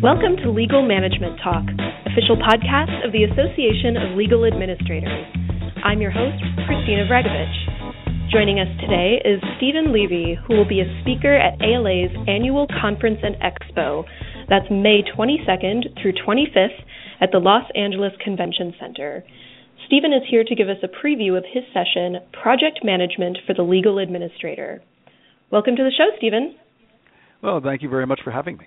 Welcome 0.00 0.40
to 0.40 0.50
Legal 0.50 0.80
Management 0.80 1.36
Talk, 1.44 1.68
official 2.08 2.40
podcast 2.40 3.04
of 3.04 3.12
the 3.12 3.28
Association 3.28 4.00
of 4.00 4.16
Legal 4.16 4.46
Administrators. 4.46 5.28
I'm 5.84 6.00
your 6.00 6.10
host, 6.10 6.40
Christina 6.64 7.04
Vragovich. 7.04 8.32
Joining 8.32 8.56
us 8.60 8.68
today 8.80 9.20
is 9.20 9.44
Steven 9.58 9.92
Levy, 9.92 10.40
who 10.40 10.56
will 10.56 10.64
be 10.64 10.80
a 10.80 10.88
speaker 11.02 11.36
at 11.36 11.60
ALA's 11.60 12.08
annual 12.26 12.66
conference 12.80 13.20
and 13.20 13.36
expo. 13.44 14.08
That's 14.48 14.64
May 14.70 15.04
22nd 15.04 16.00
through 16.00 16.16
25th 16.24 16.80
at 17.20 17.28
the 17.30 17.38
Los 17.38 17.68
Angeles 17.76 18.16
Convention 18.24 18.72
Center. 18.80 19.22
Steven 19.84 20.14
is 20.14 20.22
here 20.30 20.44
to 20.48 20.54
give 20.54 20.70
us 20.70 20.80
a 20.82 20.88
preview 20.88 21.36
of 21.36 21.44
his 21.44 21.64
session, 21.76 22.24
Project 22.32 22.80
Management 22.82 23.36
for 23.46 23.52
the 23.52 23.68
Legal 23.68 23.98
Administrator. 23.98 24.80
Welcome 25.52 25.76
to 25.76 25.84
the 25.84 25.92
show, 25.92 26.08
Steven. 26.16 26.56
Well, 27.42 27.60
thank 27.62 27.82
you 27.82 27.90
very 27.90 28.06
much 28.06 28.20
for 28.24 28.30
having 28.30 28.56
me. 28.56 28.64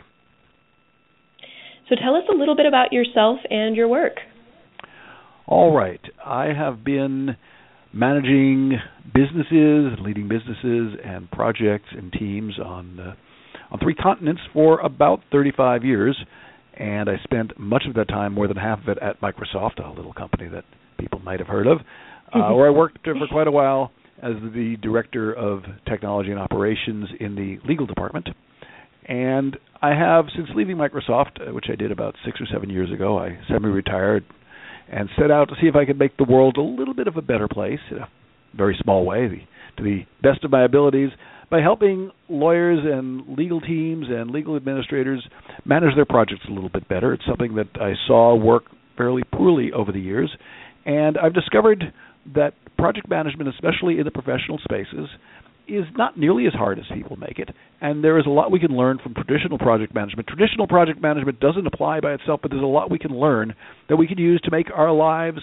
So 1.89 1.95
tell 1.95 2.15
us 2.15 2.23
a 2.29 2.35
little 2.35 2.55
bit 2.55 2.65
about 2.65 2.93
yourself 2.93 3.39
and 3.49 3.75
your 3.75 3.87
work. 3.87 4.13
All 5.45 5.75
right. 5.75 6.01
I 6.25 6.47
have 6.47 6.83
been 6.83 7.35
managing 7.93 8.79
businesses, 9.13 9.99
leading 10.01 10.27
businesses 10.27 10.99
and 11.03 11.29
projects 11.31 11.89
and 11.91 12.11
teams 12.11 12.57
on 12.59 12.99
uh, 12.99 13.15
on 13.71 13.79
three 13.79 13.95
continents 13.95 14.41
for 14.53 14.79
about 14.79 15.21
35 15.31 15.83
years, 15.83 16.15
and 16.77 17.09
I 17.09 17.15
spent 17.23 17.59
much 17.59 17.83
of 17.87 17.95
that 17.95 18.07
time, 18.07 18.33
more 18.33 18.47
than 18.47 18.57
half 18.57 18.79
of 18.83 18.89
it, 18.89 18.97
at 19.01 19.19
Microsoft, 19.19 19.83
a 19.83 19.91
little 19.91 20.13
company 20.13 20.47
that 20.49 20.63
people 20.99 21.19
might 21.19 21.39
have 21.39 21.47
heard 21.47 21.65
of, 21.65 21.79
uh, 21.79 22.37
mm-hmm. 22.37 22.55
where 22.55 22.67
I 22.67 22.69
worked 22.69 22.99
for 23.03 23.15
quite 23.31 23.47
a 23.47 23.51
while 23.51 23.91
as 24.21 24.33
the 24.53 24.77
director 24.81 25.33
of 25.33 25.63
technology 25.87 26.29
and 26.29 26.39
operations 26.39 27.09
in 27.19 27.35
the 27.35 27.57
legal 27.67 27.85
department. 27.87 28.29
And 29.05 29.57
I 29.81 29.89
have, 29.89 30.25
since 30.35 30.47
leaving 30.55 30.77
Microsoft, 30.77 31.45
uh, 31.45 31.53
which 31.53 31.65
I 31.71 31.75
did 31.75 31.91
about 31.91 32.15
six 32.25 32.39
or 32.39 32.45
seven 32.51 32.69
years 32.69 32.91
ago, 32.91 33.17
I 33.17 33.37
semi 33.47 33.67
retired 33.67 34.23
and 34.91 35.09
set 35.19 35.31
out 35.31 35.49
to 35.49 35.55
see 35.61 35.67
if 35.67 35.75
I 35.75 35.85
could 35.85 35.99
make 35.99 36.17
the 36.17 36.23
world 36.23 36.57
a 36.57 36.61
little 36.61 36.93
bit 36.93 37.07
of 37.07 37.17
a 37.17 37.21
better 37.21 37.47
place 37.47 37.79
in 37.91 37.97
a 37.97 38.07
very 38.55 38.77
small 38.81 39.05
way, 39.05 39.47
to 39.77 39.83
the 39.83 40.01
best 40.21 40.43
of 40.43 40.51
my 40.51 40.63
abilities, 40.63 41.09
by 41.49 41.61
helping 41.61 42.11
lawyers 42.29 42.79
and 42.83 43.37
legal 43.37 43.61
teams 43.61 44.07
and 44.09 44.31
legal 44.31 44.55
administrators 44.55 45.27
manage 45.65 45.95
their 45.95 46.05
projects 46.05 46.41
a 46.49 46.51
little 46.51 46.69
bit 46.69 46.87
better. 46.87 47.13
It's 47.13 47.25
something 47.27 47.55
that 47.55 47.69
I 47.79 47.93
saw 48.07 48.35
work 48.35 48.63
fairly 48.97 49.23
poorly 49.33 49.71
over 49.71 49.91
the 49.91 49.99
years. 49.99 50.35
And 50.85 51.17
I've 51.17 51.33
discovered 51.33 51.93
that 52.35 52.53
project 52.77 53.09
management, 53.09 53.49
especially 53.49 53.99
in 53.99 54.05
the 54.05 54.11
professional 54.11 54.59
spaces, 54.59 55.09
is 55.67 55.85
not 55.95 56.17
nearly 56.17 56.45
as 56.45 56.53
hard 56.53 56.79
as 56.79 56.85
people 56.93 57.15
make 57.15 57.39
it, 57.39 57.49
and 57.81 58.03
there 58.03 58.19
is 58.19 58.25
a 58.25 58.29
lot 58.29 58.51
we 58.51 58.59
can 58.59 58.75
learn 58.75 58.99
from 59.01 59.13
traditional 59.13 59.57
project 59.57 59.93
management. 59.93 60.27
Traditional 60.27 60.67
project 60.67 61.01
management 61.01 61.39
doesn't 61.39 61.65
apply 61.67 61.99
by 61.99 62.13
itself, 62.13 62.41
but 62.41 62.51
there's 62.51 62.63
a 62.63 62.65
lot 62.65 62.91
we 62.91 62.99
can 62.99 63.17
learn 63.17 63.55
that 63.89 63.95
we 63.95 64.07
can 64.07 64.17
use 64.17 64.41
to 64.43 64.51
make 64.51 64.67
our 64.73 64.91
lives 64.91 65.39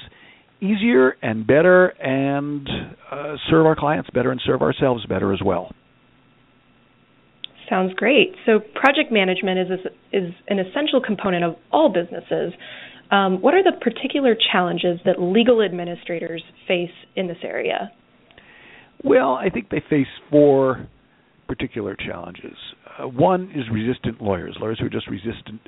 easier 0.60 1.16
and 1.22 1.46
better 1.46 1.88
and 1.88 2.68
uh, 3.10 3.36
serve 3.48 3.66
our 3.66 3.76
clients 3.76 4.10
better 4.10 4.30
and 4.30 4.40
serve 4.44 4.62
ourselves 4.62 5.04
better 5.06 5.32
as 5.32 5.40
well. 5.44 5.72
Sounds 7.68 7.94
great. 7.94 8.34
So, 8.46 8.58
project 8.74 9.12
management 9.12 9.58
is 9.60 9.80
is 10.12 10.34
an 10.48 10.58
essential 10.58 11.00
component 11.00 11.44
of 11.44 11.54
all 11.70 11.88
businesses. 11.88 12.52
Um, 13.12 13.40
what 13.40 13.54
are 13.54 13.62
the 13.62 13.72
particular 13.80 14.36
challenges 14.52 15.00
that 15.04 15.20
legal 15.20 15.62
administrators 15.62 16.42
face 16.66 16.90
in 17.16 17.26
this 17.26 17.38
area? 17.42 17.92
Well, 19.02 19.34
I 19.34 19.48
think 19.50 19.70
they 19.70 19.82
face 19.88 20.06
four 20.30 20.88
particular 21.48 21.96
challenges. 21.96 22.56
Uh, 22.98 23.08
one 23.08 23.50
is 23.54 23.64
resistant 23.72 24.22
lawyers, 24.22 24.56
lawyers 24.60 24.78
who 24.78 24.86
are 24.86 24.90
just 24.90 25.08
resistant, 25.08 25.60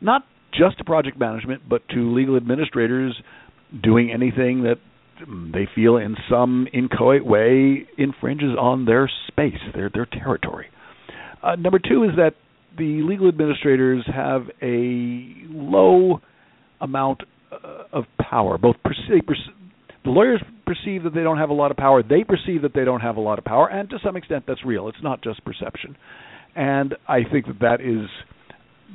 not 0.00 0.22
just 0.52 0.78
to 0.78 0.84
project 0.84 1.18
management, 1.18 1.62
but 1.68 1.86
to 1.90 2.14
legal 2.14 2.36
administrators 2.36 3.20
doing 3.82 4.10
anything 4.12 4.62
that 4.62 4.76
they 5.52 5.68
feel 5.74 5.96
in 5.96 6.16
some 6.30 6.66
inchoate 6.72 7.24
way 7.26 7.86
infringes 7.98 8.56
on 8.58 8.84
their 8.84 9.10
space, 9.26 9.58
their 9.74 9.90
their 9.92 10.06
territory. 10.06 10.66
Uh, 11.42 11.56
number 11.56 11.78
two 11.78 12.04
is 12.04 12.10
that 12.16 12.32
the 12.76 13.02
legal 13.02 13.28
administrators 13.28 14.04
have 14.12 14.42
a 14.62 15.34
low 15.48 16.20
amount 16.80 17.22
uh, 17.50 17.84
of 17.92 18.04
power, 18.20 18.58
both 18.58 18.76
per 18.84 18.94
per, 19.26 19.34
the 20.04 20.10
lawyers 20.10 20.42
perceive 20.66 21.02
that 21.04 21.14
they 21.14 21.22
don't 21.22 21.38
have 21.38 21.50
a 21.50 21.54
lot 21.54 21.70
of 21.70 21.76
power. 21.76 22.02
They 22.02 22.24
perceive 22.24 22.62
that 22.62 22.74
they 22.74 22.84
don't 22.84 23.00
have 23.00 23.16
a 23.16 23.20
lot 23.20 23.38
of 23.38 23.44
power, 23.44 23.68
and 23.68 23.88
to 23.90 23.98
some 24.04 24.16
extent, 24.16 24.44
that's 24.46 24.64
real. 24.64 24.88
It's 24.88 25.02
not 25.02 25.22
just 25.22 25.44
perception. 25.44 25.96
And 26.54 26.94
I 27.06 27.20
think 27.30 27.46
that 27.46 27.60
that 27.60 27.80
is 27.80 28.08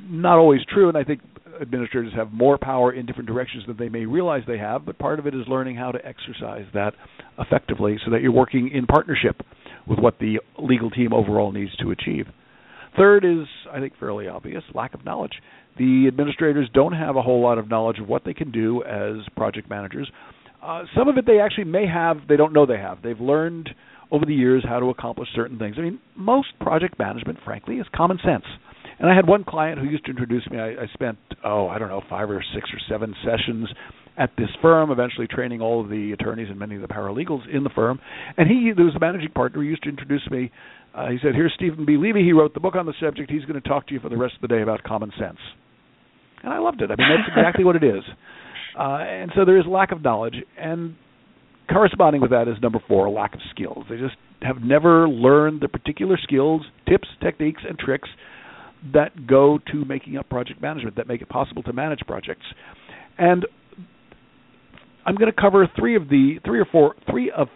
not 0.09 0.37
always 0.37 0.61
true. 0.65 0.89
And 0.89 0.97
I 0.97 1.03
think 1.03 1.21
administrators 1.61 2.13
have 2.15 2.31
more 2.31 2.57
power 2.57 2.91
in 2.91 3.05
different 3.05 3.27
directions 3.27 3.63
than 3.67 3.77
they 3.77 3.89
may 3.89 4.05
realize 4.05 4.43
they 4.47 4.57
have. 4.57 4.85
But 4.85 4.97
part 4.97 5.19
of 5.19 5.27
it 5.27 5.35
is 5.35 5.41
learning 5.47 5.75
how 5.75 5.91
to 5.91 6.05
exercise 6.05 6.65
that 6.73 6.93
effectively, 7.39 7.97
so 8.03 8.11
that 8.11 8.21
you're 8.21 8.31
working 8.31 8.69
in 8.73 8.85
partnership 8.85 9.41
with 9.87 9.99
what 9.99 10.19
the 10.19 10.39
legal 10.57 10.89
team 10.89 11.13
overall 11.13 11.51
needs 11.51 11.75
to 11.77 11.91
achieve. 11.91 12.25
Third 12.97 13.25
is, 13.25 13.47
I 13.71 13.79
think, 13.79 13.93
fairly 13.99 14.27
obvious 14.27 14.63
lack 14.73 14.93
of 14.93 15.03
knowledge. 15.03 15.33
The 15.77 16.05
administrators 16.07 16.69
don't 16.73 16.93
have 16.93 17.15
a 17.15 17.21
whole 17.21 17.41
lot 17.41 17.57
of 17.57 17.69
knowledge 17.69 17.99
of 17.99 18.07
what 18.07 18.23
they 18.23 18.33
can 18.33 18.51
do 18.51 18.83
as 18.83 19.27
project 19.35 19.69
managers 19.69 20.09
uh, 20.63 20.83
some 20.97 21.07
of 21.07 21.17
it 21.17 21.25
they 21.25 21.39
actually 21.39 21.65
may 21.65 21.85
have, 21.85 22.17
they 22.27 22.37
don't 22.37 22.53
know 22.53 22.65
they 22.65 22.77
have. 22.77 23.01
They've 23.03 23.19
learned 23.19 23.69
over 24.11 24.25
the 24.25 24.33
years 24.33 24.63
how 24.67 24.79
to 24.79 24.89
accomplish 24.89 25.27
certain 25.35 25.57
things. 25.57 25.75
I 25.77 25.81
mean, 25.81 25.99
most 26.15 26.47
project 26.61 26.97
management, 26.99 27.39
frankly, 27.43 27.75
is 27.75 27.87
common 27.95 28.19
sense. 28.23 28.45
And 28.99 29.09
I 29.09 29.15
had 29.15 29.27
one 29.27 29.43
client 29.43 29.79
who 29.79 29.85
used 29.85 30.05
to 30.05 30.11
introduce 30.11 30.47
me. 30.49 30.59
I, 30.59 30.69
I 30.69 30.87
spent, 30.93 31.17
oh, 31.43 31.67
I 31.67 31.79
don't 31.79 31.89
know, 31.89 32.01
five 32.09 32.29
or 32.29 32.43
six 32.53 32.69
or 32.71 32.79
seven 32.87 33.15
sessions 33.25 33.67
at 34.17 34.29
this 34.37 34.49
firm, 34.61 34.91
eventually 34.91 35.25
training 35.27 35.61
all 35.61 35.81
of 35.81 35.89
the 35.89 36.11
attorneys 36.11 36.47
and 36.49 36.59
many 36.59 36.75
of 36.75 36.81
the 36.81 36.87
paralegals 36.87 37.41
in 37.51 37.63
the 37.63 37.71
firm. 37.71 37.99
And 38.37 38.47
he, 38.47 38.71
there 38.75 38.85
was 38.85 38.95
a 38.95 38.99
managing 38.99 39.31
partner 39.31 39.61
who 39.61 39.67
used 39.67 39.83
to 39.83 39.89
introduce 39.89 40.29
me. 40.29 40.51
Uh, 40.93 41.09
he 41.09 41.17
said, 41.23 41.33
Here's 41.33 41.51
Steven 41.55 41.85
B. 41.85 41.97
Levy. 41.97 42.23
He 42.23 42.33
wrote 42.33 42.53
the 42.53 42.59
book 42.59 42.75
on 42.75 42.85
the 42.85 42.93
subject. 43.01 43.31
He's 43.31 43.45
going 43.45 43.59
to 43.59 43.67
talk 43.67 43.87
to 43.87 43.93
you 43.93 43.99
for 43.99 44.09
the 44.09 44.17
rest 44.17 44.35
of 44.35 44.41
the 44.41 44.47
day 44.47 44.61
about 44.61 44.83
common 44.83 45.11
sense. 45.19 45.39
And 46.43 46.53
I 46.53 46.59
loved 46.59 46.81
it. 46.81 46.91
I 46.91 46.95
mean, 46.95 47.07
that's 47.09 47.29
exactly 47.35 47.63
what 47.63 47.75
it 47.75 47.83
is. 47.83 48.03
Uh, 48.77 48.97
and 48.97 49.31
so 49.35 49.45
there 49.45 49.59
is 49.59 49.65
lack 49.67 49.91
of 49.91 50.01
knowledge, 50.01 50.35
and 50.57 50.95
corresponding 51.69 52.21
with 52.21 52.31
that 52.31 52.47
is 52.47 52.55
number 52.61 52.79
four, 52.87 53.09
lack 53.09 53.33
of 53.33 53.41
skills. 53.51 53.85
They 53.89 53.97
just 53.97 54.15
have 54.41 54.57
never 54.61 55.07
learned 55.07 55.61
the 55.61 55.67
particular 55.67 56.17
skills, 56.21 56.61
tips, 56.87 57.07
techniques, 57.21 57.61
and 57.67 57.77
tricks 57.77 58.09
that 58.93 59.27
go 59.27 59.59
to 59.71 59.85
making 59.85 60.17
up 60.17 60.29
project 60.29 60.61
management 60.61 60.97
that 60.97 61.07
make 61.07 61.21
it 61.21 61.29
possible 61.29 61.63
to 61.63 61.73
manage 61.73 61.99
projects. 62.05 62.45
And 63.17 63.45
I'm 65.05 65.15
going 65.15 65.31
to 65.31 65.41
cover 65.41 65.69
three 65.77 65.95
of 65.95 66.09
the 66.09 66.39
three 66.45 66.59
or 66.59 66.65
four 66.65 66.95
three 67.09 67.31
of 67.31 67.47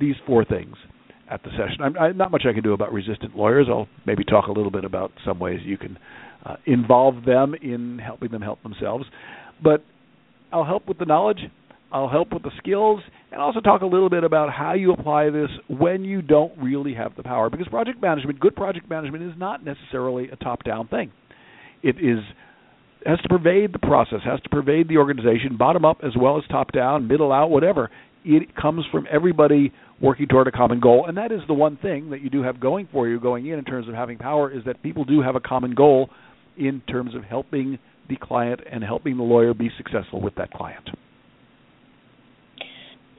these 0.00 0.14
four 0.26 0.44
things 0.44 0.76
at 1.30 1.42
the 1.42 1.50
session. 1.50 1.82
I'm, 1.82 1.98
I, 1.98 2.12
not 2.12 2.30
much 2.30 2.44
I 2.48 2.52
can 2.52 2.62
do 2.62 2.72
about 2.72 2.92
resistant 2.92 3.36
lawyers. 3.36 3.66
I'll 3.68 3.88
maybe 4.06 4.24
talk 4.24 4.46
a 4.46 4.52
little 4.52 4.70
bit 4.70 4.84
about 4.84 5.12
some 5.24 5.38
ways 5.38 5.60
you 5.64 5.78
can 5.78 5.98
uh, 6.44 6.56
involve 6.66 7.24
them 7.24 7.54
in 7.54 7.98
helping 7.98 8.30
them 8.30 8.42
help 8.42 8.62
themselves. 8.62 9.04
But 9.62 9.84
I'll 10.54 10.64
help 10.64 10.86
with 10.86 10.98
the 10.98 11.04
knowledge, 11.04 11.40
I'll 11.90 12.08
help 12.08 12.32
with 12.32 12.44
the 12.44 12.52
skills, 12.58 13.00
and 13.32 13.42
also 13.42 13.60
talk 13.60 13.82
a 13.82 13.86
little 13.86 14.08
bit 14.08 14.22
about 14.22 14.52
how 14.52 14.74
you 14.74 14.92
apply 14.92 15.30
this 15.30 15.50
when 15.66 16.04
you 16.04 16.22
don't 16.22 16.56
really 16.56 16.94
have 16.94 17.16
the 17.16 17.24
power. 17.24 17.50
Because 17.50 17.66
project 17.66 18.00
management, 18.00 18.38
good 18.38 18.54
project 18.54 18.88
management, 18.88 19.24
is 19.24 19.36
not 19.36 19.64
necessarily 19.64 20.28
a 20.30 20.36
top-down 20.36 20.86
thing. 20.86 21.10
It 21.82 21.96
is 21.96 22.20
has 23.04 23.20
to 23.20 23.28
pervade 23.28 23.74
the 23.74 23.78
process, 23.80 24.20
has 24.24 24.40
to 24.40 24.48
pervade 24.48 24.88
the 24.88 24.96
organization, 24.96 25.58
bottom 25.58 25.84
up 25.84 25.98
as 26.02 26.12
well 26.18 26.38
as 26.38 26.44
top 26.48 26.72
down, 26.72 27.06
middle 27.06 27.32
out, 27.32 27.50
whatever. 27.50 27.90
It 28.24 28.56
comes 28.56 28.86
from 28.90 29.06
everybody 29.12 29.74
working 30.00 30.26
toward 30.26 30.46
a 30.46 30.52
common 30.52 30.80
goal, 30.80 31.04
and 31.06 31.16
that 31.18 31.30
is 31.30 31.40
the 31.46 31.52
one 31.52 31.76
thing 31.76 32.10
that 32.10 32.22
you 32.22 32.30
do 32.30 32.42
have 32.42 32.60
going 32.60 32.88
for 32.90 33.06
you 33.06 33.20
going 33.20 33.46
in 33.46 33.58
in 33.58 33.64
terms 33.64 33.88
of 33.88 33.94
having 33.94 34.16
power 34.16 34.50
is 34.50 34.64
that 34.64 34.82
people 34.82 35.04
do 35.04 35.20
have 35.20 35.36
a 35.36 35.40
common 35.40 35.74
goal 35.74 36.08
in 36.56 36.80
terms 36.88 37.14
of 37.14 37.24
helping 37.24 37.78
the 38.08 38.16
client 38.16 38.60
and 38.70 38.84
helping 38.84 39.16
the 39.16 39.22
lawyer 39.22 39.54
be 39.54 39.70
successful 39.76 40.20
with 40.20 40.34
that 40.36 40.50
client. 40.52 40.90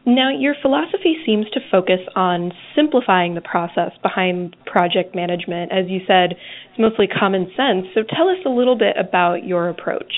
Now, 0.07 0.29
your 0.29 0.53
philosophy 0.61 1.15
seems 1.25 1.49
to 1.51 1.59
focus 1.71 1.99
on 2.15 2.51
simplifying 2.75 3.33
the 3.33 3.41
process 3.41 3.91
behind 4.03 4.55
project 4.67 5.15
management. 5.15 5.71
As 5.71 5.85
you 5.87 5.99
said, 6.05 6.33
it's 6.33 6.79
mostly 6.79 7.07
common 7.07 7.47
sense. 7.57 7.87
So 7.95 8.01
tell 8.15 8.29
us 8.29 8.37
a 8.45 8.49
little 8.49 8.77
bit 8.77 8.95
about 8.99 9.45
your 9.45 9.69
approach. 9.69 10.13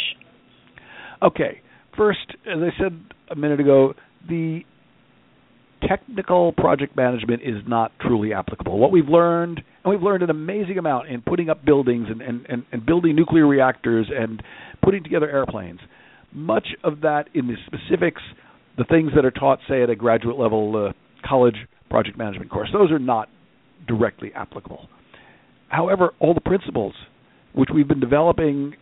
Okay. 1.22 1.62
First, 1.96 2.36
as 2.46 2.60
I 2.60 2.70
said 2.78 3.00
a 3.32 3.36
minute 3.36 3.62
ago, 3.62 3.94
the 4.28 4.64
technical 5.88 6.54
project 6.54 6.96
management 6.96 7.42
is 7.44 7.64
not 7.68 7.92
truly 8.00 8.34
applicable. 8.34 8.78
What 8.78 8.92
we've 8.92 9.08
learned, 9.08 9.62
and 9.84 9.92
we've 9.92 10.02
learned 10.02 10.24
an 10.24 10.30
amazing 10.30 10.78
amount 10.78 11.10
in 11.10 11.22
putting 11.22 11.50
up 11.50 11.64
buildings 11.66 12.08
and, 12.10 12.22
and, 12.22 12.46
and, 12.48 12.66
and 12.72 12.86
building 12.86 13.16
nuclear 13.16 13.48
reactors 13.48 14.08
and 14.14 14.42
putting 14.84 15.04
together 15.04 15.30
airplanes. 15.30 15.80
Much 16.34 16.68
of 16.84 17.02
that 17.02 17.26
in 17.34 17.48
the 17.48 17.56
specifics, 17.66 18.22
the 18.78 18.84
things 18.86 19.12
that 19.16 19.26
are 19.26 19.32
taught, 19.32 19.60
say, 19.68 19.84
at 19.84 19.90
a 19.90 19.96
graduate 19.96 20.38
level 20.38 20.88
uh, 20.90 21.28
college 21.28 21.56
project 21.90 22.18
management 22.18 22.52
course, 22.52 22.70
those 22.74 22.92
are 22.92 23.00
not 23.00 23.30
directly 23.88 24.32
applicable. 24.34 24.88
However, 25.70 26.14
all 26.20 26.34
the 26.34 26.42
principles 26.42 26.94
which 27.54 27.70
we've 27.74 27.88
been 27.88 28.00
developing 28.00 28.76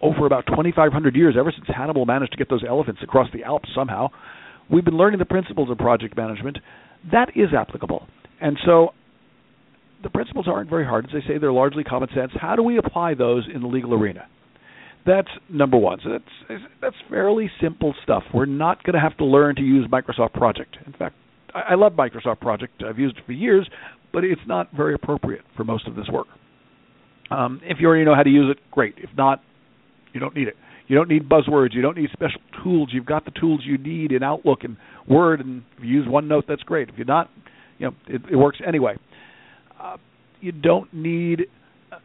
over 0.00 0.26
about 0.26 0.46
2,500 0.46 1.16
years, 1.16 1.36
ever 1.38 1.52
since 1.54 1.66
Hannibal 1.68 2.06
managed 2.06 2.32
to 2.32 2.38
get 2.38 2.48
those 2.48 2.64
elephants 2.66 3.00
across 3.02 3.28
the 3.32 3.44
Alps 3.44 3.68
somehow, 3.74 4.08
we've 4.70 4.84
been 4.84 4.96
learning 4.96 5.18
the 5.18 5.24
principles 5.24 5.70
of 5.70 5.78
project 5.78 6.16
management. 6.16 6.58
That 7.10 7.30
is 7.36 7.48
applicable. 7.56 8.06
And 8.40 8.58
so 8.64 8.90
the 10.02 10.10
principles 10.10 10.46
aren't 10.48 10.70
very 10.70 10.84
hard. 10.84 11.06
As 11.06 11.22
I 11.24 11.28
say, 11.28 11.38
they're 11.38 11.52
largely 11.52 11.84
common 11.84 12.08
sense. 12.14 12.32
How 12.40 12.56
do 12.56 12.62
we 12.62 12.78
apply 12.78 13.14
those 13.14 13.48
in 13.52 13.62
the 13.62 13.68
legal 13.68 13.94
arena? 13.94 14.26
That's 15.06 15.28
number 15.48 15.76
one. 15.76 15.98
So 16.04 16.10
that's 16.10 16.62
that's 16.82 16.96
fairly 17.08 17.50
simple 17.62 17.94
stuff. 18.02 18.24
We're 18.34 18.46
not 18.46 18.82
going 18.84 18.94
to 18.94 19.00
have 19.00 19.16
to 19.18 19.24
learn 19.24 19.56
to 19.56 19.62
use 19.62 19.88
Microsoft 19.88 20.34
Project. 20.34 20.76
In 20.86 20.92
fact, 20.92 21.14
I, 21.54 21.72
I 21.72 21.74
love 21.76 21.92
Microsoft 21.94 22.40
Project. 22.40 22.82
I've 22.86 22.98
used 22.98 23.16
it 23.16 23.24
for 23.24 23.32
years, 23.32 23.68
but 24.12 24.22
it's 24.24 24.40
not 24.46 24.70
very 24.72 24.94
appropriate 24.94 25.42
for 25.56 25.64
most 25.64 25.86
of 25.86 25.96
this 25.96 26.06
work. 26.12 26.26
Um, 27.30 27.60
if 27.64 27.78
you 27.80 27.86
already 27.86 28.04
know 28.04 28.14
how 28.14 28.22
to 28.22 28.30
use 28.30 28.54
it, 28.54 28.62
great. 28.70 28.94
If 28.98 29.10
not, 29.16 29.42
you 30.12 30.20
don't 30.20 30.34
need 30.34 30.48
it. 30.48 30.56
You 30.88 30.96
don't 30.96 31.08
need 31.08 31.28
buzzwords. 31.28 31.74
You 31.74 31.82
don't 31.82 31.96
need 31.96 32.10
special 32.12 32.37
tools. 32.68 32.90
You've 32.92 33.06
got 33.06 33.24
the 33.24 33.30
tools 33.30 33.62
you 33.64 33.78
need 33.78 34.12
in 34.12 34.22
Outlook 34.22 34.64
and 34.64 34.76
Word, 35.08 35.40
and 35.40 35.62
if 35.76 35.84
you 35.84 35.90
use 35.90 36.06
OneNote, 36.06 36.42
that's 36.46 36.62
great. 36.62 36.88
If 36.88 36.96
you're 36.96 37.06
not, 37.06 37.30
you 37.78 37.86
know, 37.86 37.94
it, 38.06 38.22
it 38.30 38.36
works 38.36 38.58
anyway. 38.66 38.96
Uh, 39.80 39.96
you 40.40 40.52
don't 40.52 40.92
need 40.92 41.46
uh, 41.90 41.96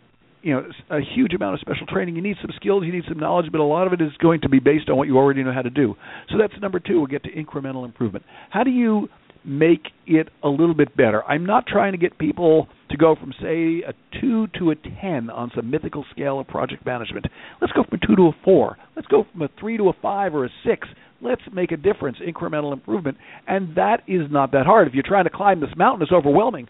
you 0.41 0.53
know 0.53 0.65
a 0.89 0.99
huge 1.15 1.33
amount 1.33 1.55
of 1.55 1.59
special 1.59 1.85
training. 1.87 2.15
You 2.15 2.21
need 2.21 2.37
some 2.41 2.51
skills, 2.55 2.83
you 2.85 2.93
need 2.93 3.03
some 3.07 3.19
knowledge, 3.19 3.47
but 3.51 3.59
a 3.59 3.63
lot 3.63 3.87
of 3.87 3.93
it 3.93 4.01
is 4.01 4.11
going 4.21 4.41
to 4.41 4.49
be 4.49 4.59
based 4.59 4.89
on 4.89 4.97
what 4.97 5.07
you 5.07 5.17
already 5.17 5.43
know 5.43 5.53
how 5.53 5.61
to 5.61 5.69
do. 5.69 5.95
So 6.29 6.37
that's 6.37 6.53
number 6.61 6.79
two. 6.79 6.97
We'll 6.97 7.07
get 7.07 7.23
to 7.23 7.31
incremental 7.31 7.85
improvement. 7.85 8.25
How 8.49 8.63
do 8.63 8.71
you 8.71 9.09
make 9.43 9.87
it 10.07 10.29
a 10.43 10.49
little 10.49 10.75
bit 10.75 10.95
better? 10.95 11.23
I'm 11.25 11.45
not 11.45 11.67
trying 11.67 11.91
to 11.91 11.97
get 11.97 12.17
people 12.17 12.67
to 12.89 12.97
go 12.97 13.15
from 13.15 13.33
say 13.41 13.83
a 13.85 13.93
two 14.23 14.47
to 14.59 14.71
a 14.71 14.75
ten 14.75 15.29
on 15.29 15.51
some 15.55 15.69
mythical 15.69 16.05
scale 16.11 16.39
of 16.39 16.47
project 16.47 16.85
management. 16.85 17.25
Let's 17.59 17.73
go 17.73 17.83
from 17.83 17.99
a 18.01 18.07
two 18.07 18.15
to 18.15 18.23
a 18.23 18.31
four. 18.43 18.77
Let's 18.95 19.07
go 19.07 19.25
from 19.31 19.41
a 19.41 19.49
three 19.59 19.77
to 19.77 19.89
a 19.89 19.93
five 20.01 20.33
or 20.33 20.45
a 20.45 20.49
six. 20.65 20.87
Let's 21.21 21.41
make 21.53 21.71
a 21.71 21.77
difference, 21.77 22.17
incremental 22.19 22.73
improvement, 22.73 23.17
and 23.47 23.75
that 23.75 24.01
is 24.07 24.23
not 24.29 24.51
that 24.51 24.65
hard. 24.65 24.87
If 24.87 24.93
you're 24.93 25.03
trying 25.05 25.23
to 25.25 25.29
climb 25.29 25.61
this 25.61 25.69
mountain, 25.75 26.01
it's 26.01 26.11
overwhelming 26.11 26.67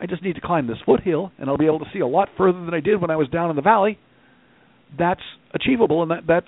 I 0.00 0.06
just 0.06 0.22
need 0.22 0.34
to 0.34 0.40
climb 0.40 0.66
this 0.66 0.76
foothill, 0.84 1.32
and 1.38 1.48
I'll 1.48 1.56
be 1.56 1.66
able 1.66 1.78
to 1.78 1.86
see 1.92 2.00
a 2.00 2.06
lot 2.06 2.28
further 2.36 2.64
than 2.64 2.74
I 2.74 2.80
did 2.80 3.00
when 3.00 3.10
I 3.10 3.16
was 3.16 3.28
down 3.28 3.50
in 3.50 3.56
the 3.56 3.62
valley. 3.62 3.98
That's 4.98 5.22
achievable, 5.54 6.02
and 6.02 6.10
that, 6.10 6.22
that's 6.26 6.46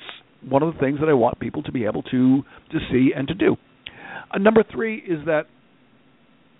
one 0.49 0.62
of 0.62 0.75
the 0.75 0.81
things 0.81 1.00
that 1.00 1.08
I 1.08 1.14
want 1.14 1.40
people 1.40 1.62
to 1.64 1.72
be 1.72 1.84
able 1.84 2.02
to 2.04 2.43
to 2.70 2.78
see 2.90 3.11
and 3.16 3.26
to 3.28 3.34
do. 3.34 3.56
Uh, 4.32 4.38
number 4.38 4.62
three 4.70 4.99
is 4.99 5.25
that 5.26 5.46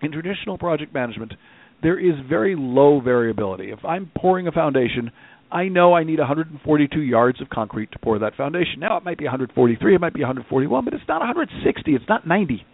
in 0.03 0.11
traditional 0.13 0.59
project 0.59 0.95
management, 0.95 1.35
there 1.83 1.99
is 1.99 2.15
very 2.29 2.55
low 2.57 3.01
variability. 3.01 3.71
If 3.71 3.85
I'm 3.85 4.11
pouring 4.17 4.49
a 4.49 4.53
foundation, 4.53 5.11
I 5.51 5.69
know 5.69 5.95
I 5.95 6.05
need 6.05 6.19
142 6.19 7.01
yards 7.01 7.41
of 7.41 7.49
concrete 7.49 7.91
to 7.93 7.99
pour 7.99 8.19
that 8.19 8.35
foundation. 8.37 8.81
Now 8.81 8.97
it 8.97 9.05
might 9.05 9.19
be 9.19 9.25
143, 9.25 9.95
it 9.95 10.01
might 10.01 10.15
be 10.15 10.21
141, 10.21 10.85
but 10.85 10.95
it's 10.95 11.03
not 11.09 11.21
160, 11.21 11.95
it's 11.95 12.05
not 12.09 12.27
90. 12.27 12.65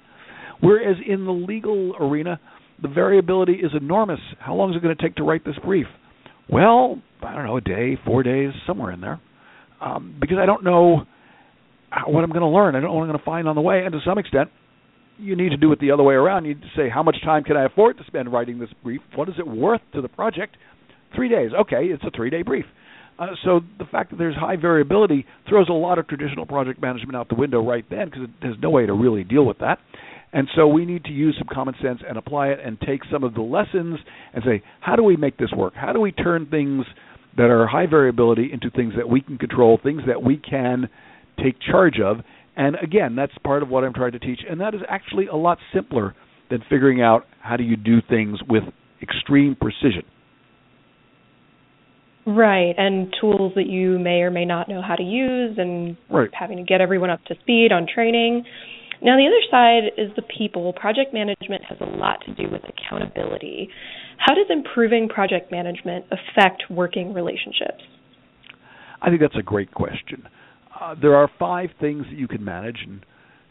Whereas 0.60 0.96
in 1.06 1.24
the 1.24 1.32
legal 1.32 1.94
arena, 2.00 2.40
the 2.80 2.88
variability 2.88 3.54
is 3.54 3.70
enormous. 3.78 4.20
How 4.40 4.54
long 4.54 4.70
is 4.70 4.76
it 4.76 4.82
going 4.82 4.96
to 4.96 5.02
take 5.02 5.16
to 5.16 5.22
write 5.22 5.44
this 5.44 5.56
brief? 5.64 5.86
Well, 6.48 7.00
I 7.22 7.34
don't 7.34 7.44
know, 7.44 7.56
a 7.56 7.60
day, 7.60 7.98
four 8.04 8.22
days, 8.22 8.50
somewhere 8.66 8.90
in 8.90 9.00
there, 9.00 9.20
um, 9.80 10.16
because 10.20 10.38
I 10.40 10.46
don't 10.46 10.64
know 10.64 11.04
what 12.06 12.24
I'm 12.24 12.30
going 12.30 12.40
to 12.40 12.48
learn. 12.48 12.74
I 12.74 12.80
don't 12.80 12.90
know 12.90 12.94
what 12.94 13.02
I'm 13.02 13.08
going 13.08 13.18
to 13.18 13.24
find 13.24 13.48
on 13.48 13.54
the 13.54 13.60
way, 13.60 13.82
and 13.84 13.92
to 13.92 14.00
some 14.04 14.18
extent, 14.18 14.50
you 15.18 15.36
need 15.36 15.50
to 15.50 15.56
do 15.56 15.72
it 15.72 15.80
the 15.80 15.90
other 15.90 16.02
way 16.02 16.14
around. 16.14 16.44
You 16.44 16.54
need 16.54 16.62
to 16.62 16.70
say, 16.76 16.88
how 16.88 17.02
much 17.02 17.16
time 17.24 17.44
can 17.44 17.56
I 17.56 17.66
afford 17.66 17.98
to 17.98 18.04
spend 18.04 18.32
writing 18.32 18.58
this 18.58 18.70
brief? 18.82 19.00
What 19.14 19.28
is 19.28 19.34
it 19.38 19.46
worth 19.46 19.80
to 19.94 20.02
the 20.02 20.08
project? 20.08 20.56
Three 21.14 21.28
days. 21.28 21.50
Okay, 21.62 21.86
it's 21.86 22.02
a 22.04 22.10
three-day 22.10 22.42
brief. 22.42 22.64
Uh, 23.18 23.28
so 23.44 23.60
the 23.78 23.84
fact 23.84 24.10
that 24.10 24.16
there's 24.16 24.34
high 24.34 24.56
variability 24.56 25.24
throws 25.48 25.68
a 25.68 25.72
lot 25.72 25.98
of 25.98 26.08
traditional 26.08 26.46
project 26.46 26.82
management 26.82 27.14
out 27.14 27.28
the 27.28 27.36
window 27.36 27.64
right 27.64 27.84
then 27.88 28.06
because 28.06 28.22
there's 28.42 28.56
no 28.60 28.70
way 28.70 28.86
to 28.86 28.92
really 28.92 29.22
deal 29.22 29.44
with 29.44 29.58
that. 29.58 29.78
And 30.32 30.48
so 30.56 30.66
we 30.66 30.84
need 30.84 31.04
to 31.04 31.12
use 31.12 31.36
some 31.38 31.46
common 31.52 31.74
sense 31.80 32.00
and 32.06 32.18
apply 32.18 32.48
it 32.48 32.58
and 32.64 32.80
take 32.80 33.02
some 33.12 33.22
of 33.22 33.34
the 33.34 33.40
lessons 33.40 34.00
and 34.32 34.42
say, 34.44 34.62
how 34.80 34.96
do 34.96 35.04
we 35.04 35.16
make 35.16 35.36
this 35.36 35.52
work? 35.56 35.74
How 35.76 35.92
do 35.92 36.00
we 36.00 36.10
turn 36.10 36.46
things 36.50 36.84
that 37.36 37.50
are 37.50 37.68
high 37.68 37.86
variability 37.86 38.50
into 38.52 38.68
things 38.68 38.94
that 38.96 39.08
we 39.08 39.20
can 39.20 39.38
control, 39.38 39.78
things 39.80 40.02
that 40.08 40.24
we 40.24 40.36
can 40.36 40.88
take 41.40 41.54
charge 41.60 42.00
of? 42.04 42.18
And 42.56 42.76
again, 42.82 43.16
that's 43.16 43.32
part 43.44 43.62
of 43.62 43.68
what 43.68 43.84
I'm 43.84 43.92
trying 43.92 44.12
to 44.12 44.18
teach. 44.18 44.40
And 44.48 44.60
that 44.60 44.74
is 44.74 44.80
actually 44.88 45.26
a 45.26 45.36
lot 45.36 45.58
simpler 45.72 46.14
than 46.50 46.60
figuring 46.70 47.02
out 47.02 47.26
how 47.40 47.56
do 47.56 47.64
you 47.64 47.76
do 47.76 47.98
things 48.08 48.38
with 48.48 48.62
extreme 49.02 49.56
precision. 49.60 50.02
Right, 52.26 52.74
and 52.78 53.14
tools 53.20 53.52
that 53.56 53.66
you 53.66 53.98
may 53.98 54.22
or 54.22 54.30
may 54.30 54.46
not 54.46 54.68
know 54.68 54.80
how 54.80 54.94
to 54.94 55.02
use, 55.02 55.58
and 55.58 55.94
right. 56.10 56.30
having 56.32 56.56
to 56.56 56.62
get 56.62 56.80
everyone 56.80 57.10
up 57.10 57.22
to 57.26 57.34
speed 57.40 57.70
on 57.70 57.86
training. 57.92 58.44
Now, 59.02 59.16
the 59.18 59.26
other 59.26 59.44
side 59.50 59.92
is 59.98 60.10
the 60.16 60.22
people. 60.22 60.72
Project 60.72 61.12
management 61.12 61.64
has 61.68 61.76
a 61.82 61.84
lot 61.84 62.22
to 62.24 62.34
do 62.34 62.50
with 62.50 62.62
accountability. 62.64 63.68
How 64.16 64.34
does 64.34 64.46
improving 64.48 65.08
project 65.08 65.50
management 65.52 66.06
affect 66.06 66.62
working 66.70 67.12
relationships? 67.12 67.84
I 69.02 69.10
think 69.10 69.20
that's 69.20 69.36
a 69.36 69.42
great 69.42 69.74
question. 69.74 70.26
Uh, 70.80 70.94
there 71.00 71.14
are 71.14 71.30
five 71.38 71.70
things 71.80 72.04
that 72.10 72.18
you 72.18 72.28
can 72.28 72.44
manage, 72.44 72.78
and 72.84 73.04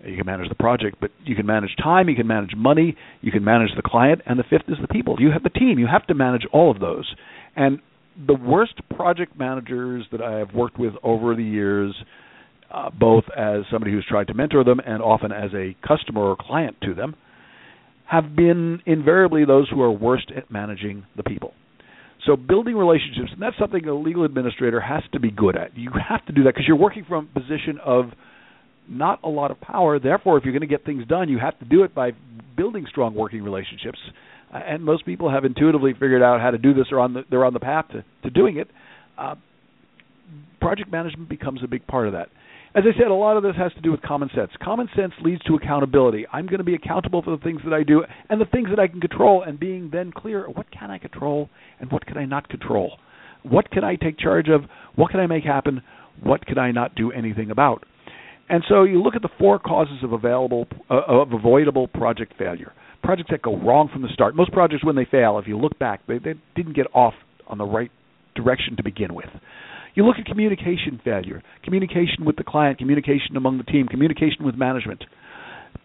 you 0.05 0.17
can 0.17 0.25
manage 0.25 0.49
the 0.49 0.55
project, 0.55 0.97
but 0.99 1.11
you 1.23 1.35
can 1.35 1.45
manage 1.45 1.75
time, 1.81 2.09
you 2.09 2.15
can 2.15 2.27
manage 2.27 2.55
money, 2.55 2.95
you 3.21 3.31
can 3.31 3.43
manage 3.43 3.69
the 3.75 3.81
client, 3.81 4.21
and 4.25 4.37
the 4.37 4.43
fifth 4.43 4.67
is 4.67 4.77
the 4.81 4.87
people. 4.87 5.15
You 5.19 5.31
have 5.31 5.43
the 5.43 5.49
team. 5.49 5.79
You 5.79 5.87
have 5.87 6.05
to 6.07 6.13
manage 6.13 6.43
all 6.51 6.69
of 6.69 6.79
those. 6.79 7.13
And 7.55 7.79
the 8.27 8.33
worst 8.33 8.73
project 8.95 9.37
managers 9.37 10.05
that 10.11 10.21
I 10.21 10.37
have 10.39 10.53
worked 10.53 10.77
with 10.77 10.93
over 11.03 11.35
the 11.35 11.43
years 11.43 11.95
uh, 12.73 12.89
both 12.89 13.23
as 13.37 13.61
somebody 13.71 13.91
who's 13.91 14.05
tried 14.09 14.27
to 14.27 14.33
mentor 14.33 14.63
them 14.63 14.79
and 14.85 15.01
often 15.01 15.31
as 15.31 15.51
a 15.53 15.75
customer 15.87 16.21
or 16.21 16.35
client 16.35 16.75
to 16.81 16.93
them, 16.93 17.15
have 18.05 18.35
been 18.35 18.81
invariably 18.85 19.45
those 19.45 19.69
who 19.69 19.81
are 19.81 19.91
worst 19.91 20.31
at 20.35 20.49
managing 20.51 21.05
the 21.15 21.23
people. 21.23 21.53
So 22.25 22.35
building 22.37 22.75
relationships, 22.75 23.29
and 23.33 23.41
that's 23.41 23.57
something 23.59 23.85
a 23.85 23.93
legal 23.93 24.23
administrator 24.23 24.79
has 24.79 25.03
to 25.11 25.19
be 25.19 25.29
good 25.29 25.57
at. 25.57 25.77
You 25.77 25.91
have 26.07 26.25
to 26.27 26.31
do 26.31 26.43
that 26.43 26.53
because 26.53 26.65
you're 26.67 26.77
working 26.77 27.05
from 27.07 27.29
a 27.35 27.39
position 27.39 27.79
of 27.83 28.05
not 28.87 29.19
a 29.23 29.29
lot 29.29 29.51
of 29.51 29.59
power. 29.59 29.99
Therefore, 29.99 30.37
if 30.37 30.43
you're 30.43 30.53
going 30.53 30.61
to 30.61 30.67
get 30.67 30.85
things 30.85 31.05
done, 31.07 31.29
you 31.29 31.39
have 31.39 31.57
to 31.59 31.65
do 31.65 31.83
it 31.83 31.93
by 31.93 32.11
building 32.55 32.85
strong 32.89 33.15
working 33.15 33.43
relationships. 33.43 33.99
Uh, 34.53 34.57
and 34.57 34.83
most 34.83 35.05
people 35.05 35.31
have 35.31 35.45
intuitively 35.45 35.93
figured 35.93 36.21
out 36.21 36.39
how 36.39 36.51
to 36.51 36.57
do 36.57 36.73
this, 36.73 36.87
or 36.91 36.99
on 36.99 37.13
the, 37.13 37.23
they're 37.29 37.45
on 37.45 37.53
the 37.53 37.59
path 37.59 37.85
to, 37.91 38.03
to 38.23 38.29
doing 38.29 38.57
it. 38.57 38.69
Uh, 39.17 39.35
project 40.63 40.89
management 40.89 41.27
becomes 41.27 41.61
a 41.61 41.67
big 41.67 41.85
part 41.87 42.07
of 42.07 42.13
that. 42.13 42.29
As 42.75 42.85
I 42.87 42.97
said, 42.97 43.11
a 43.11 43.13
lot 43.13 43.35
of 43.35 43.43
this 43.43 43.55
has 43.57 43.71
to 43.73 43.81
do 43.81 43.91
with 43.91 44.01
common 44.01 44.29
sense. 44.33 44.49
Common 44.63 44.87
sense 44.95 45.11
leads 45.21 45.43
to 45.43 45.55
accountability. 45.55 46.25
I'm 46.31 46.47
going 46.47 46.59
to 46.59 46.63
be 46.63 46.73
accountable 46.73 47.21
for 47.21 47.35
the 47.35 47.43
things 47.43 47.61
that 47.65 47.73
I 47.73 47.83
do 47.83 48.03
and 48.29 48.39
the 48.39 48.45
things 48.45 48.69
that 48.69 48.79
I 48.79 48.87
can 48.87 49.01
control, 49.01 49.43
and 49.43 49.59
being 49.59 49.89
then 49.91 50.11
clear 50.11 50.45
what 50.49 50.71
can 50.71 50.89
I 50.89 50.97
control 50.97 51.49
and 51.79 51.91
what 51.91 52.05
can 52.05 52.17
I 52.17 52.25
not 52.25 52.47
control? 52.47 52.97
What 53.43 53.69
can 53.69 53.83
I 53.83 53.95
take 53.95 54.17
charge 54.17 54.47
of? 54.47 54.61
What 54.95 55.11
can 55.11 55.19
I 55.19 55.27
make 55.27 55.43
happen? 55.43 55.81
What 56.23 56.45
can 56.45 56.57
I 56.57 56.71
not 56.71 56.95
do 56.95 57.11
anything 57.11 57.51
about? 57.51 57.83
And 58.49 58.63
so 58.69 58.83
you 58.83 59.03
look 59.03 59.15
at 59.15 59.21
the 59.21 59.29
four 59.37 59.59
causes 59.59 59.97
of 60.01 60.13
available 60.13 60.65
uh, 60.89 61.01
of 61.07 61.33
avoidable 61.33 61.89
project 61.89 62.33
failure. 62.37 62.71
Projects 63.03 63.29
that 63.31 63.41
go 63.41 63.57
wrong 63.57 63.89
from 63.91 64.01
the 64.01 64.09
start. 64.13 64.33
Most 64.33 64.53
projects, 64.53 64.85
when 64.85 64.95
they 64.95 65.05
fail, 65.09 65.37
if 65.39 65.47
you 65.47 65.59
look 65.59 65.77
back, 65.77 66.07
they, 66.07 66.19
they 66.19 66.35
didn't 66.55 66.75
get 66.75 66.87
off 66.93 67.13
on 67.47 67.57
the 67.57 67.65
right 67.65 67.91
direction 68.35 68.77
to 68.77 68.83
begin 68.83 69.13
with. 69.13 69.29
You 69.95 70.05
look 70.05 70.15
at 70.19 70.25
communication 70.25 70.99
failure, 71.03 71.43
communication 71.63 72.25
with 72.25 72.35
the 72.35 72.43
client, 72.43 72.79
communication 72.79 73.37
among 73.37 73.57
the 73.57 73.63
team, 73.63 73.87
communication 73.87 74.45
with 74.45 74.55
management. 74.55 75.03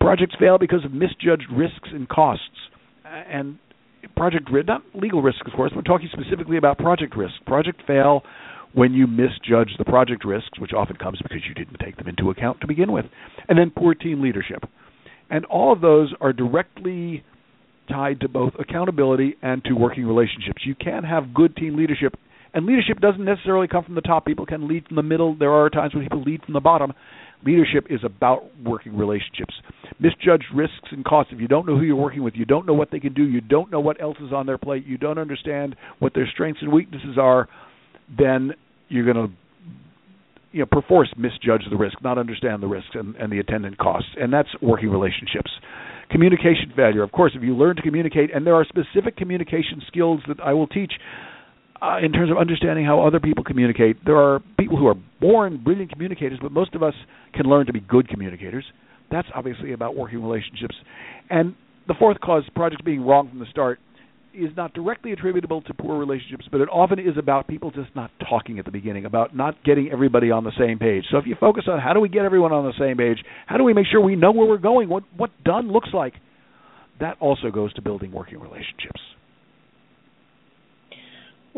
Projects 0.00 0.34
fail 0.38 0.58
because 0.58 0.84
of 0.84 0.92
misjudged 0.92 1.46
risks 1.52 1.90
and 1.92 2.08
costs. 2.08 2.44
And 3.04 3.58
project 4.16 4.50
risk, 4.50 4.66
not 4.66 4.82
legal 4.94 5.22
risk, 5.22 5.46
of 5.46 5.52
course. 5.52 5.72
We're 5.74 5.82
talking 5.82 6.08
specifically 6.12 6.56
about 6.56 6.78
project 6.78 7.16
risk. 7.16 7.34
Project 7.46 7.82
fail 7.86 8.22
when 8.72 8.92
you 8.92 9.06
misjudge 9.06 9.70
the 9.78 9.84
project 9.84 10.24
risks, 10.24 10.58
which 10.58 10.72
often 10.72 10.96
comes 10.96 11.18
because 11.22 11.40
you 11.46 11.54
didn't 11.54 11.78
take 11.84 11.96
them 11.96 12.08
into 12.08 12.30
account 12.30 12.60
to 12.60 12.66
begin 12.66 12.92
with. 12.92 13.06
And 13.48 13.58
then 13.58 13.72
poor 13.76 13.94
team 13.94 14.22
leadership. 14.22 14.64
And 15.30 15.44
all 15.46 15.72
of 15.72 15.80
those 15.80 16.14
are 16.20 16.32
directly 16.32 17.24
tied 17.88 18.20
to 18.20 18.28
both 18.28 18.52
accountability 18.58 19.36
and 19.42 19.64
to 19.64 19.72
working 19.72 20.06
relationships. 20.06 20.62
You 20.64 20.74
can 20.74 21.04
have 21.04 21.34
good 21.34 21.56
team 21.56 21.76
leadership 21.76 22.14
and 22.54 22.66
leadership 22.66 23.00
doesn't 23.00 23.24
necessarily 23.24 23.68
come 23.68 23.84
from 23.84 23.94
the 23.94 24.00
top. 24.00 24.26
People 24.26 24.46
can 24.46 24.68
lead 24.68 24.86
from 24.86 24.96
the 24.96 25.02
middle. 25.02 25.36
There 25.36 25.52
are 25.52 25.68
times 25.70 25.94
when 25.94 26.02
people 26.02 26.22
lead 26.22 26.42
from 26.44 26.54
the 26.54 26.60
bottom. 26.60 26.92
Leadership 27.44 27.86
is 27.88 28.00
about 28.04 28.44
working 28.64 28.96
relationships. 28.96 29.54
Misjudged 30.00 30.46
risks 30.54 30.88
and 30.90 31.04
costs. 31.04 31.32
If 31.32 31.40
you 31.40 31.46
don't 31.46 31.66
know 31.66 31.76
who 31.76 31.84
you're 31.84 31.96
working 31.96 32.24
with, 32.24 32.34
you 32.36 32.44
don't 32.44 32.66
know 32.66 32.74
what 32.74 32.90
they 32.90 32.98
can 32.98 33.14
do, 33.14 33.22
you 33.22 33.40
don't 33.40 33.70
know 33.70 33.80
what 33.80 34.00
else 34.00 34.16
is 34.20 34.32
on 34.32 34.46
their 34.46 34.58
plate, 34.58 34.84
you 34.86 34.98
don't 34.98 35.18
understand 35.18 35.76
what 36.00 36.14
their 36.14 36.28
strengths 36.32 36.62
and 36.62 36.72
weaknesses 36.72 37.16
are, 37.20 37.48
then 38.16 38.52
you're 38.88 39.04
going 39.04 39.28
to 39.28 39.34
you 40.50 40.60
know, 40.60 40.66
perforce 40.66 41.12
misjudge 41.16 41.62
the 41.70 41.76
risk, 41.76 42.02
not 42.02 42.18
understand 42.18 42.62
the 42.62 42.66
risks 42.66 42.90
and, 42.94 43.14
and 43.16 43.30
the 43.30 43.38
attendant 43.38 43.78
costs. 43.78 44.08
And 44.18 44.32
that's 44.32 44.48
working 44.62 44.90
relationships. 44.90 45.50
Communication 46.10 46.72
failure. 46.74 47.02
Of 47.02 47.12
course, 47.12 47.32
if 47.36 47.42
you 47.42 47.54
learn 47.54 47.76
to 47.76 47.82
communicate, 47.82 48.34
and 48.34 48.46
there 48.46 48.54
are 48.54 48.64
specific 48.64 49.16
communication 49.16 49.82
skills 49.86 50.20
that 50.26 50.40
I 50.40 50.54
will 50.54 50.66
teach 50.66 50.92
uh, 51.80 51.98
in 52.02 52.12
terms 52.12 52.30
of 52.30 52.38
understanding 52.38 52.84
how 52.84 53.06
other 53.06 53.20
people 53.20 53.44
communicate. 53.44 54.04
There 54.04 54.16
are 54.16 54.40
people 54.58 54.76
who 54.76 54.86
are 54.86 54.96
born 55.20 55.62
brilliant 55.62 55.92
communicators, 55.92 56.38
but 56.42 56.52
most 56.52 56.74
of 56.74 56.82
us 56.82 56.94
can 57.34 57.46
learn 57.46 57.66
to 57.66 57.72
be 57.72 57.80
good 57.80 58.08
communicators. 58.08 58.64
That's 59.10 59.28
obviously 59.34 59.72
about 59.72 59.96
working 59.96 60.22
relationships. 60.22 60.74
And 61.30 61.54
the 61.86 61.94
fourth 61.98 62.20
cause, 62.20 62.44
projects 62.54 62.82
being 62.82 63.04
wrong 63.04 63.28
from 63.28 63.38
the 63.38 63.46
start, 63.50 63.78
is 64.34 64.50
not 64.56 64.72
directly 64.74 65.12
attributable 65.12 65.62
to 65.62 65.74
poor 65.74 65.98
relationships, 65.98 66.46
but 66.52 66.60
it 66.60 66.68
often 66.70 66.98
is 66.98 67.16
about 67.18 67.48
people 67.48 67.70
just 67.70 67.88
not 67.96 68.10
talking 68.28 68.58
at 68.58 68.64
the 68.64 68.70
beginning, 68.70 69.04
about 69.04 69.34
not 69.34 69.62
getting 69.64 69.90
everybody 69.90 70.30
on 70.30 70.44
the 70.44 70.52
same 70.58 70.78
page. 70.78 71.04
So 71.10 71.16
if 71.16 71.26
you 71.26 71.34
focus 71.40 71.64
on 71.66 71.80
how 71.80 71.92
do 71.92 72.00
we 72.00 72.08
get 72.08 72.24
everyone 72.24 72.52
on 72.52 72.64
the 72.64 72.74
same 72.78 72.98
page, 72.98 73.18
how 73.46 73.56
do 73.56 73.64
we 73.64 73.72
make 73.72 73.86
sure 73.90 74.00
we 74.00 74.16
know 74.16 74.30
where 74.30 74.46
we're 74.46 74.58
going, 74.58 74.88
what 74.88 75.04
what 75.16 75.30
done 75.44 75.72
looks 75.72 75.88
like, 75.92 76.14
that 77.00 77.16
also 77.20 77.50
goes 77.50 77.72
to 77.74 77.82
building 77.82 78.12
working 78.12 78.38
relationships. 78.38 79.00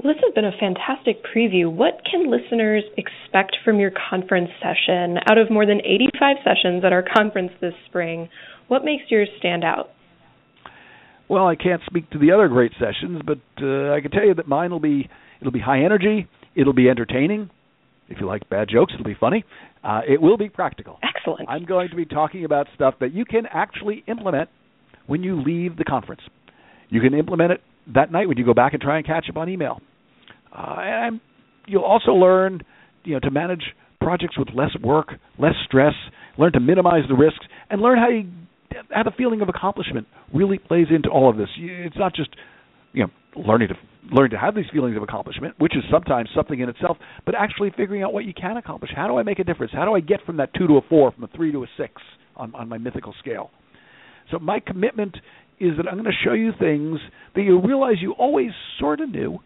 Well, 0.02 0.14
this 0.14 0.22
has 0.24 0.32
been 0.32 0.46
a 0.46 0.52
fantastic 0.58 1.22
preview. 1.24 1.70
What 1.70 2.00
can 2.10 2.30
listeners 2.30 2.84
expect 2.96 3.56
from 3.62 3.78
your 3.78 3.90
conference 3.90 4.48
session? 4.58 5.18
Out 5.28 5.36
of 5.36 5.50
more 5.50 5.66
than 5.66 5.80
85 5.84 6.36
sessions 6.42 6.82
at 6.86 6.92
our 6.92 7.02
conference 7.02 7.50
this 7.60 7.74
spring, 7.84 8.30
what 8.68 8.82
makes 8.82 9.02
yours 9.10 9.28
stand 9.38 9.62
out? 9.62 9.90
Well, 11.28 11.46
I 11.46 11.54
can't 11.54 11.82
speak 11.84 12.08
to 12.10 12.18
the 12.18 12.32
other 12.32 12.48
great 12.48 12.72
sessions, 12.80 13.20
but 13.26 13.40
uh, 13.62 13.92
I 13.92 14.00
can 14.00 14.10
tell 14.10 14.24
you 14.24 14.32
that 14.34 14.48
mine 14.48 14.70
will 14.70 14.80
be 14.80 15.10
it'll 15.38 15.52
be 15.52 15.60
high 15.60 15.84
energy, 15.84 16.26
it'll 16.54 16.72
be 16.72 16.88
entertaining. 16.88 17.50
If 18.08 18.20
you 18.20 18.26
like 18.26 18.48
bad 18.48 18.68
jokes, 18.70 18.94
it'll 18.94 19.04
be 19.04 19.16
funny. 19.20 19.44
Uh, 19.84 20.00
it 20.08 20.20
will 20.22 20.38
be 20.38 20.48
practical. 20.48 20.98
Excellent. 21.02 21.46
I'm 21.46 21.66
going 21.66 21.90
to 21.90 21.96
be 21.96 22.06
talking 22.06 22.46
about 22.46 22.68
stuff 22.74 22.94
that 23.00 23.12
you 23.12 23.26
can 23.26 23.42
actually 23.52 24.02
implement 24.08 24.48
when 25.06 25.22
you 25.22 25.42
leave 25.42 25.76
the 25.76 25.84
conference. 25.84 26.22
You 26.88 27.02
can 27.02 27.12
implement 27.12 27.52
it 27.52 27.60
that 27.94 28.10
night 28.10 28.28
when 28.28 28.38
you 28.38 28.46
go 28.46 28.54
back 28.54 28.72
and 28.72 28.80
try 28.80 28.96
and 28.96 29.06
catch 29.06 29.26
up 29.28 29.36
on 29.36 29.50
email. 29.50 29.80
Uh, 30.52 30.76
and 30.78 31.20
you'll 31.66 31.84
also 31.84 32.12
learn, 32.12 32.60
you 33.04 33.14
know, 33.14 33.20
to 33.20 33.30
manage 33.30 33.62
projects 34.00 34.38
with 34.38 34.48
less 34.54 34.70
work, 34.82 35.08
less 35.38 35.54
stress. 35.66 35.94
Learn 36.38 36.52
to 36.52 36.60
minimize 36.60 37.02
the 37.08 37.14
risks, 37.14 37.44
and 37.68 37.82
learn 37.82 37.98
how 37.98 38.08
you 38.08 38.30
how 38.90 39.02
the 39.02 39.10
feeling 39.16 39.42
of 39.42 39.48
accomplishment 39.48 40.06
really 40.32 40.58
plays 40.58 40.86
into 40.94 41.08
all 41.08 41.28
of 41.28 41.36
this. 41.36 41.48
It's 41.58 41.96
not 41.96 42.14
just 42.14 42.30
you 42.92 43.04
know 43.04 43.42
learning 43.42 43.68
to 43.68 43.74
learn 44.12 44.30
to 44.30 44.38
have 44.38 44.54
these 44.54 44.66
feelings 44.72 44.96
of 44.96 45.02
accomplishment, 45.02 45.54
which 45.58 45.76
is 45.76 45.82
sometimes 45.90 46.28
something 46.34 46.58
in 46.58 46.68
itself, 46.68 46.96
but 47.26 47.34
actually 47.34 47.70
figuring 47.76 48.02
out 48.02 48.12
what 48.12 48.24
you 48.24 48.32
can 48.32 48.56
accomplish. 48.56 48.90
How 48.94 49.06
do 49.06 49.18
I 49.18 49.22
make 49.22 49.38
a 49.38 49.44
difference? 49.44 49.72
How 49.74 49.84
do 49.84 49.94
I 49.94 50.00
get 50.00 50.20
from 50.24 50.38
that 50.38 50.54
two 50.54 50.66
to 50.66 50.74
a 50.74 50.80
four, 50.88 51.12
from 51.12 51.24
a 51.24 51.28
three 51.28 51.52
to 51.52 51.62
a 51.62 51.66
six 51.76 51.92
on, 52.36 52.54
on 52.54 52.68
my 52.68 52.78
mythical 52.78 53.14
scale? 53.18 53.50
So 54.30 54.38
my 54.38 54.60
commitment 54.60 55.16
is 55.58 55.72
that 55.76 55.86
I'm 55.86 55.94
going 55.94 56.04
to 56.04 56.24
show 56.24 56.32
you 56.32 56.52
things 56.58 56.98
that 57.34 57.42
you 57.42 57.60
realize 57.60 57.96
you 58.00 58.12
always 58.12 58.50
sort 58.78 59.00
of 59.00 59.10
knew, 59.10 59.40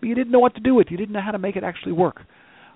you 0.00 0.14
didn't 0.14 0.32
know 0.32 0.38
what 0.38 0.54
to 0.54 0.60
do 0.60 0.74
with. 0.74 0.88
You 0.90 0.96
didn't 0.96 1.12
know 1.12 1.22
how 1.24 1.32
to 1.32 1.38
make 1.38 1.56
it 1.56 1.64
actually 1.64 1.92
work. 1.92 2.22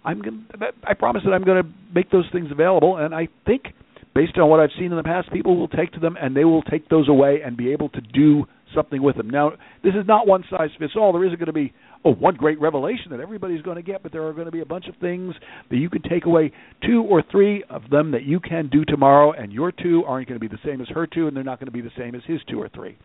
I'm 0.05 0.21
going 0.21 0.47
I 0.85 0.95
promise 0.95 1.23
that 1.25 1.33
I'm 1.33 1.45
going 1.45 1.63
to 1.63 1.69
make 1.95 2.11
those 2.11 2.27
things 2.33 2.51
available, 2.51 2.97
and 2.97 3.15
I 3.15 3.29
think 3.47 3.67
based 4.15 4.37
on 4.37 4.49
what 4.49 4.61
I've 4.61 4.71
seen 4.77 4.91
in 4.91 4.97
the 4.97 5.03
past, 5.03 5.33
people 5.33 5.57
will 5.57 5.69
take 5.69 5.93
to 5.93 6.01
them 6.01 6.17
and 6.21 6.37
they 6.37 6.45
will 6.45 6.63
take 6.63 6.89
those 6.89 7.09
away 7.09 7.41
and 7.45 7.57
be 7.57 7.73
able 7.73 7.89
to 7.91 8.01
do 8.01 8.45
something 8.75 9.03
with 9.03 9.17
them. 9.17 9.29
Now, 9.29 9.53
this 9.85 9.95
is 9.95 10.07
not 10.07 10.27
one 10.27 10.45
size 10.51 10.71
fits 10.79 10.95
all. 10.97 11.13
There 11.13 11.25
isn't 11.25 11.39
going 11.39 11.47
to 11.47 11.53
be 11.53 11.73
oh 12.05 12.15
one 12.15 12.35
great 12.35 12.61
revelation 12.61 13.11
that 13.11 13.21
everybody's 13.21 13.63
going 13.63 13.77
to 13.77 13.83
get, 13.83 14.03
but 14.03 14.13
there 14.13 14.27
are 14.27 14.33
going 14.33 14.47
to 14.47 14.53
be 14.53 14.61
a 14.61 14.67
bunch 14.67 14.87
of 14.89 14.97
things 14.97 15.35
that 15.71 15.77
you 15.77 15.89
can 15.89 16.03
take 16.03 16.25
away, 16.25 16.53
two 16.85 17.03
or 17.03 17.23
three 17.31 17.65
of 17.71 17.83
them 17.91 18.11
that 18.13 18.25
you 18.25 18.41
can 18.41 18.69
do 18.69 18.85
tomorrow, 18.85 19.33
and 19.33 19.53
your 19.53 19.73
two 19.73 20.05
aren't 20.07 20.29
going 20.29 20.41
to 20.41 20.49
be 20.49 20.55
the 20.55 20.61
same 20.65 20.81
as 20.81 20.89
her 20.89 21.07
two, 21.07 21.29
and 21.29 21.37
they're 21.37 21.45
not 21.45 21.59
going 21.59 21.67
to 21.67 21.73
be 21.73 21.81
the 21.81 21.91
same 21.97 22.15
as 22.15 22.23
his 22.27 22.41
two 22.49 22.61
or 22.61 22.69
three. 22.69 22.97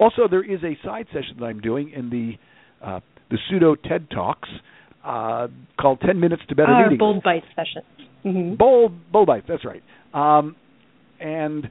Also, 0.00 0.26
there 0.28 0.42
is 0.42 0.60
a 0.64 0.76
side 0.84 1.06
session 1.12 1.36
that 1.38 1.44
I'm 1.44 1.60
doing 1.60 1.90
in 1.90 2.10
the 2.10 2.32
uh, 2.84 3.00
the 3.30 3.38
pseudo 3.48 3.74
TED 3.74 4.08
Talks 4.10 4.48
uh, 5.04 5.48
called 5.80 6.00
10 6.04 6.18
Minutes 6.18 6.42
to 6.48 6.54
Better 6.54 6.72
Our 6.72 6.84
Meetings. 6.84 6.98
Bold 6.98 7.22
Bite 7.22 7.44
session. 7.56 7.82
Mm-hmm. 8.24 8.56
Bold, 8.56 8.92
bold 9.10 9.26
bites. 9.26 9.46
That's 9.48 9.64
right. 9.64 9.82
Um, 10.14 10.56
and 11.20 11.68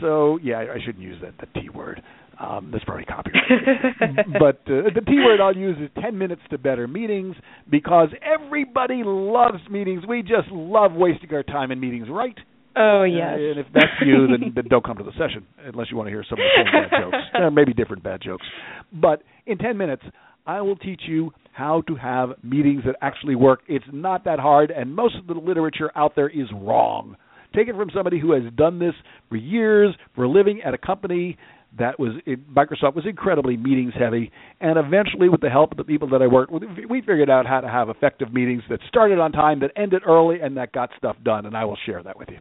so, 0.00 0.38
yeah, 0.42 0.56
I, 0.56 0.74
I 0.74 0.78
shouldn't 0.84 1.04
use 1.04 1.20
that 1.22 1.34
the 1.38 1.60
T 1.60 1.68
word. 1.68 2.02
Um, 2.40 2.70
that's 2.72 2.84
probably 2.84 3.04
copyrighted. 3.04 4.26
but 4.40 4.60
uh, 4.66 4.90
the 4.94 5.02
T 5.06 5.12
word 5.24 5.40
I'll 5.40 5.56
use 5.56 5.76
is 5.80 5.90
10 6.02 6.18
minutes 6.18 6.42
to 6.50 6.58
better 6.58 6.88
meetings 6.88 7.36
because 7.70 8.08
everybody 8.22 9.02
loves 9.04 9.58
meetings. 9.70 10.02
We 10.08 10.22
just 10.22 10.50
love 10.50 10.92
wasting 10.92 11.32
our 11.32 11.42
time 11.42 11.70
in 11.70 11.78
meetings, 11.78 12.08
right? 12.10 12.36
Oh 12.76 13.04
yes. 13.04 13.34
Uh, 13.34 13.50
and 13.50 13.60
if 13.60 13.66
that's 13.72 13.86
you, 14.04 14.26
then, 14.26 14.52
then 14.54 14.64
don't 14.68 14.84
come 14.84 14.96
to 14.98 15.04
the 15.04 15.12
session 15.12 15.46
unless 15.64 15.88
you 15.90 15.96
want 15.96 16.08
to 16.08 16.10
hear 16.10 16.24
some 16.28 16.38
of 16.38 16.44
the 16.44 16.64
same 16.64 16.72
bad 16.72 17.00
jokes. 17.00 17.16
Uh, 17.34 17.50
maybe 17.50 17.72
different 17.74 18.02
bad 18.02 18.20
jokes. 18.22 18.46
But 18.92 19.22
in 19.44 19.58
10 19.58 19.76
minutes, 19.76 20.02
I 20.46 20.60
will 20.60 20.76
teach 20.76 21.02
you 21.06 21.32
how 21.52 21.82
to 21.86 21.94
have 21.94 22.30
meetings 22.42 22.82
that 22.84 22.96
actually 23.00 23.36
work. 23.36 23.60
It's 23.68 23.84
not 23.92 24.24
that 24.24 24.38
hard, 24.38 24.70
and 24.70 24.94
most 24.94 25.16
of 25.16 25.26
the 25.26 25.34
literature 25.34 25.90
out 25.96 26.14
there 26.16 26.28
is 26.28 26.46
wrong. 26.52 27.16
Take 27.54 27.68
it 27.68 27.76
from 27.76 27.90
somebody 27.94 28.18
who 28.18 28.32
has 28.32 28.42
done 28.56 28.78
this 28.78 28.94
for 29.28 29.36
years 29.36 29.94
for 30.14 30.24
a 30.24 30.28
living 30.28 30.60
at 30.62 30.74
a 30.74 30.78
company 30.78 31.38
that 31.78 31.98
was 31.98 32.12
Microsoft 32.52 32.94
was 32.94 33.04
incredibly 33.08 33.56
meetings 33.56 33.92
heavy, 33.98 34.30
and 34.60 34.78
eventually, 34.78 35.28
with 35.28 35.40
the 35.40 35.50
help 35.50 35.72
of 35.72 35.76
the 35.76 35.84
people 35.84 36.08
that 36.10 36.22
I 36.22 36.26
worked 36.26 36.52
with, 36.52 36.62
we 36.88 37.00
figured 37.00 37.30
out 37.30 37.46
how 37.46 37.60
to 37.60 37.68
have 37.68 37.88
effective 37.88 38.32
meetings 38.32 38.62
that 38.70 38.80
started 38.88 39.18
on 39.18 39.32
time, 39.32 39.60
that 39.60 39.72
ended 39.76 40.02
early, 40.06 40.40
and 40.40 40.56
that 40.56 40.72
got 40.72 40.90
stuff 40.98 41.16
done. 41.24 41.46
And 41.46 41.56
I 41.56 41.64
will 41.64 41.78
share 41.86 42.02
that 42.02 42.18
with 42.18 42.28
you. 42.30 42.38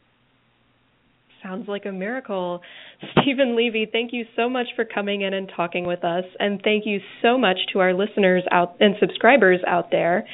Sounds 1.43 1.67
like 1.67 1.85
a 1.85 1.91
miracle. 1.91 2.61
Steven 3.21 3.55
Levy, 3.55 3.87
thank 3.91 4.13
you 4.13 4.25
so 4.35 4.49
much 4.49 4.67
for 4.75 4.83
coming 4.85 5.21
in 5.21 5.33
and 5.33 5.51
talking 5.55 5.85
with 5.85 6.05
us. 6.05 6.23
And 6.39 6.61
thank 6.63 6.85
you 6.85 6.99
so 7.21 7.37
much 7.37 7.57
to 7.73 7.79
our 7.79 7.93
listeners 7.93 8.43
out 8.49 8.77
and 8.79 8.95
subscribers 8.99 9.59
out 9.67 9.91
there. 9.91 10.25